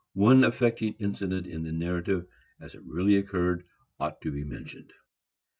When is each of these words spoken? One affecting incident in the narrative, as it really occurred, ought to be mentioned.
One 0.15 0.43
affecting 0.43 0.93
incident 0.95 1.45
in 1.45 1.61
the 1.61 1.71
narrative, 1.71 2.25
as 2.59 2.73
it 2.73 2.81
really 2.83 3.17
occurred, 3.17 3.65
ought 3.99 4.19
to 4.21 4.31
be 4.31 4.43
mentioned. 4.43 4.91